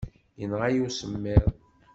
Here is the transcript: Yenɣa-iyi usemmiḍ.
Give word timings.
Yenɣa-iyi 0.39 0.81
usemmiḍ. 0.87 1.45